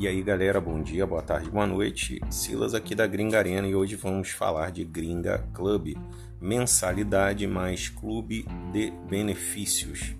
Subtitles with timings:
[0.00, 2.22] E aí galera, bom dia, boa tarde, boa noite.
[2.30, 5.94] Silas aqui da Gringa Arena e hoje vamos falar de Gringa Club,
[6.40, 10.14] mensalidade mais clube de benefícios.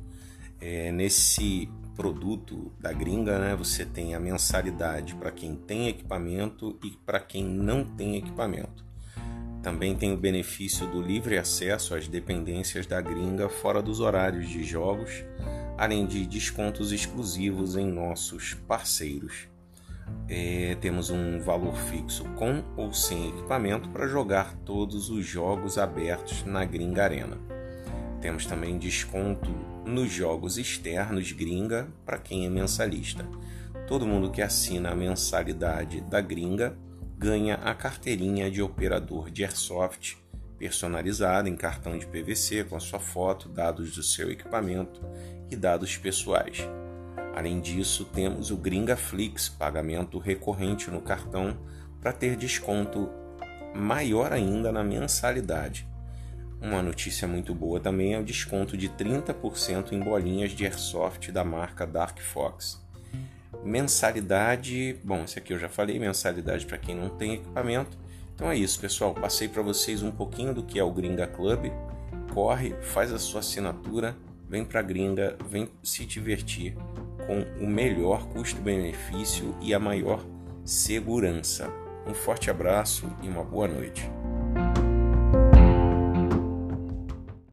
[0.61, 1.67] É, nesse
[1.97, 7.43] produto da Gringa, né, você tem a mensalidade para quem tem equipamento e para quem
[7.43, 8.85] não tem equipamento.
[9.63, 14.63] Também tem o benefício do livre acesso às dependências da Gringa fora dos horários de
[14.63, 15.25] jogos,
[15.79, 19.49] além de descontos exclusivos em nossos parceiros
[20.29, 26.45] é, temos um valor fixo com ou sem equipamento para jogar todos os jogos abertos
[26.45, 27.37] na Gringa Arena.
[28.21, 29.51] Temos também desconto
[29.85, 33.27] nos jogos externos Gringa para quem é mensalista.
[33.89, 36.77] Todo mundo que assina a mensalidade da Gringa
[37.19, 40.17] ganha a carteirinha de operador de airsoft
[40.59, 45.01] personalizada em cartão de PVC com a sua foto, dados do seu equipamento
[45.51, 46.69] e dados pessoais.
[47.35, 51.57] Além disso, temos o Gringaflix, pagamento recorrente no cartão,
[52.01, 53.09] para ter desconto
[53.75, 55.87] maior ainda na mensalidade.
[56.61, 61.45] Uma notícia muito boa também é o desconto de 30% em bolinhas de airsoft da
[61.45, 62.81] marca Dark Fox.
[63.65, 67.97] Mensalidade, bom, esse aqui eu já falei, mensalidade para quem não tem equipamento.
[68.35, 69.15] Então é isso, pessoal.
[69.15, 71.71] Passei para vocês um pouquinho do que é o Gringa Club.
[72.33, 74.17] Corre, faz a sua assinatura,
[74.49, 76.77] vem para Gringa, vem se divertir
[77.31, 80.27] com o melhor custo-benefício e a maior
[80.65, 81.73] segurança.
[82.05, 84.11] Um forte abraço e uma boa noite.